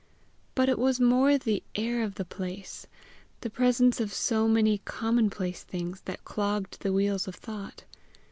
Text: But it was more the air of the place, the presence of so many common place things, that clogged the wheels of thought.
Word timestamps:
But 0.55 0.67
it 0.67 0.79
was 0.79 0.99
more 0.99 1.37
the 1.37 1.61
air 1.75 2.01
of 2.03 2.15
the 2.15 2.25
place, 2.25 2.87
the 3.41 3.51
presence 3.51 3.99
of 3.99 4.11
so 4.11 4.47
many 4.47 4.79
common 4.79 5.29
place 5.29 5.61
things, 5.61 6.01
that 6.05 6.25
clogged 6.25 6.79
the 6.81 6.91
wheels 6.91 7.27
of 7.27 7.35
thought. 7.35 7.83